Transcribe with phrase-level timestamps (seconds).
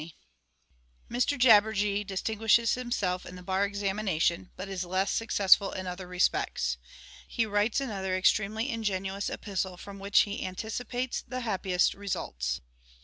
[0.03, 0.11] XX
[1.11, 6.77] _Mr Jabberjee distinguishes himself in the Bar Examination, but is less successful in other respects.
[7.27, 12.61] He writes another extremely ingenious epistle, from which he anticipates the happiest results.